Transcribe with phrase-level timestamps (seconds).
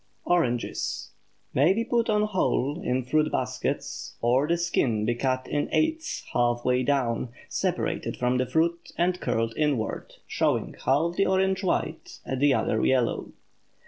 [0.25, 1.11] ORANGES
[1.53, 6.23] May be put on whole in fruit baskets, or the skin be cut in eighths
[6.33, 12.17] half way down, separated from the fruit and curled inward, showing half the orange white,
[12.25, 13.29] the other yellow.